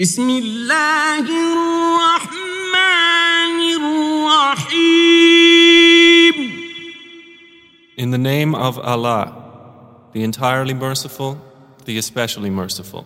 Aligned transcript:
بسم 0.00 0.30
الله 0.30 1.28
الرحمن 1.52 2.80
الرحيم 3.76 5.10
In 7.98 8.10
the 8.10 8.16
name 8.16 8.54
of 8.54 8.78
Allah, 8.78 9.34
the 10.14 10.22
entirely 10.22 10.72
merciful, 10.72 11.36
the 11.84 11.98
especially 11.98 12.48
merciful. 12.48 13.04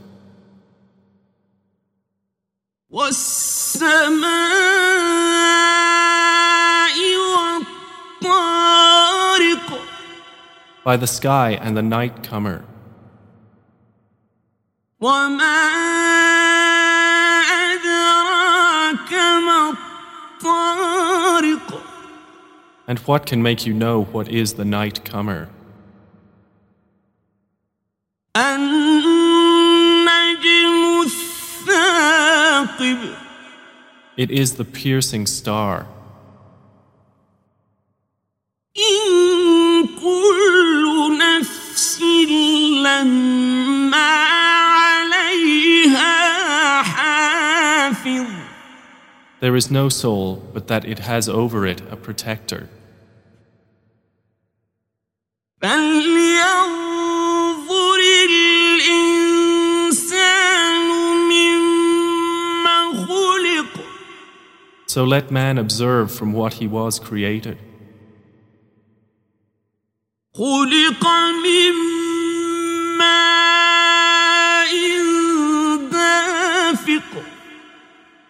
والسماء 2.90 4.24
والطارق 8.22 9.80
By 10.84 10.96
the 10.96 11.08
sky 11.08 11.58
and 11.60 11.76
the 11.76 11.82
night 11.82 12.22
comer. 12.22 12.64
And 22.94 23.00
what 23.08 23.26
can 23.26 23.42
make 23.42 23.66
you 23.66 23.74
know 23.74 24.04
what 24.04 24.28
is 24.28 24.54
the 24.54 24.64
night 24.64 25.04
comer? 25.04 25.48
It 34.16 34.30
is 34.30 34.54
the 34.54 34.64
piercing 34.64 35.26
star. 35.26 35.88
There 49.40 49.56
is 49.56 49.68
no 49.68 49.88
soul 49.88 50.36
but 50.54 50.68
that 50.68 50.84
it 50.84 51.00
has 51.00 51.28
over 51.28 51.66
it 51.66 51.80
a 51.90 51.96
protector. 51.96 52.68
فلينظر 55.63 57.19
الإنسان 59.89 60.85
مما 61.29 62.77
خلق 63.07 63.73
So 64.87 65.03
let 65.05 65.29
man 65.31 65.57
observe 65.59 66.11
from 66.11 66.33
what 66.33 66.53
he 66.53 66.67
was 66.67 66.99
created. 66.99 67.57
خلق 70.33 71.03
من 71.43 71.73
ماء 72.97 74.71
دافق 75.91 77.23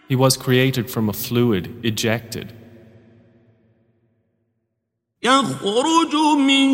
He 0.09 0.16
was 0.16 0.36
created 0.38 0.89
from 0.89 1.08
a 1.09 1.14
fluid 1.14 1.80
ejected. 1.86 2.52
يخرج 5.23 6.16
من 6.38 6.70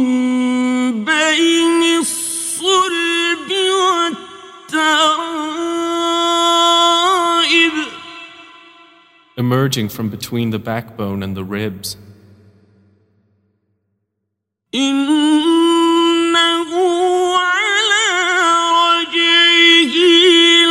بين 1.05 1.83
الصلب 1.99 3.51
والترائب 4.71 5.15
emerging 9.37 9.89
from 9.89 10.09
between 10.09 10.51
the 10.51 10.59
backbone 10.59 11.23
and 11.23 11.35
the 11.35 11.43
ribs. 11.43 11.97
إنه 14.73 16.71
على 17.37 18.07
رجعه 18.71 19.95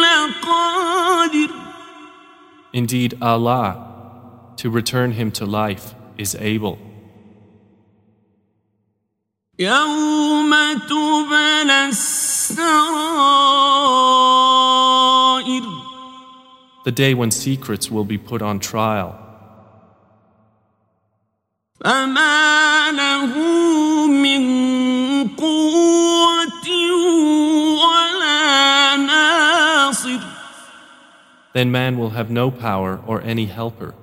لقادر 0.02 1.50
Indeed, 2.72 3.18
Allah, 3.20 3.68
to 4.56 4.70
return 4.70 5.12
him 5.12 5.30
to 5.32 5.44
life, 5.44 5.94
is 6.18 6.34
able. 6.36 6.78
يوم 9.58 10.54
تبلى 10.88 11.88
السرائر 11.88 12.64
The 16.84 16.92
day 16.92 17.14
when 17.14 17.30
secrets 17.30 17.90
will 17.90 18.04
be 18.04 18.18
put 18.18 18.42
on 18.42 18.58
trial. 18.60 19.14
فما 21.84 22.90
له 22.92 23.32
من 24.06 24.42
قوة 25.36 26.68
ولا 27.80 28.96
ناصر 28.96 30.20
Then 31.54 31.70
man 31.70 31.96
will 31.98 32.10
have 32.10 32.30
no 32.30 32.50
power 32.50 33.00
or 33.06 33.22
any 33.22 33.46
helper. 33.46 33.94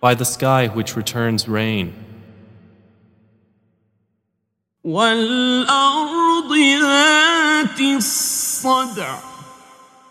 by 0.00 0.14
the 0.14 0.24
sky 0.24 0.68
which 0.68 0.96
returns 0.96 1.46
rain. 1.46 1.94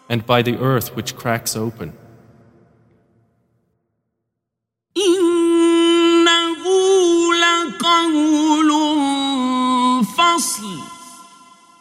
And 0.08 0.26
by 0.26 0.42
the 0.44 0.58
earth 0.60 0.96
which 0.96 1.16
cracks 1.16 1.56
open. 1.56 1.94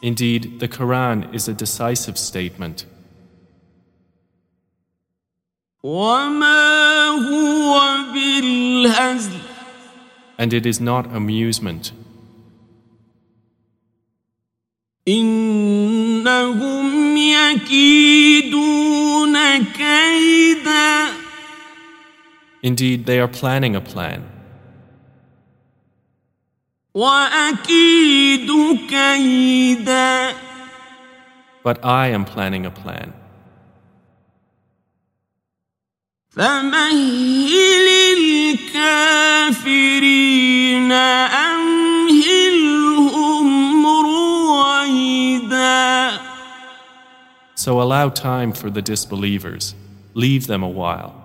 Indeed, 0.00 0.60
the 0.60 0.68
Quran 0.68 1.34
is 1.34 1.48
a 1.48 1.54
decisive 1.54 2.18
statement. 2.18 2.86
وما 5.83 7.07
هو 7.07 7.81
بالهزل 8.13 9.31
And 10.37 10.53
it 10.53 10.65
is 10.65 10.79
not 10.79 11.05
amusement. 11.13 11.91
إنهم 15.07 17.17
يكيدون 17.17 18.57
كيدا 19.63 21.09
Indeed, 22.61 23.05
they 23.05 23.19
are 23.19 23.27
planning 23.27 23.75
a 23.75 23.81
plan. 23.81 24.21
وأكيد 26.93 28.49
كيدا 28.89 30.33
But 31.63 31.83
I 31.83 32.07
am 32.07 32.25
planning 32.25 32.65
a 32.65 32.71
plan. 32.71 33.13
فمهل 36.33 37.87
الكافرين 39.59 40.91
أمهلهم 42.11 43.85
رويدا 43.87 45.79
So 47.55 47.81
allow 47.81 48.09
time 48.09 48.53
for 48.53 48.69
the 48.69 48.81
disbelievers. 48.81 49.75
Leave 50.13 50.47
them 50.47 50.63
a 50.63 50.69
while. 50.69 51.22